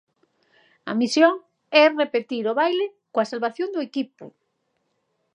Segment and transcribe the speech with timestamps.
[0.91, 1.33] A misión
[1.81, 4.25] é repetir o baile coa salvación do equipo.